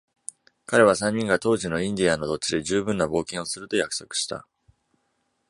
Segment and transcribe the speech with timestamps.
[0.65, 4.47] 彼は三人が当時のインディアンの土地で十分な冒険をすると約束した。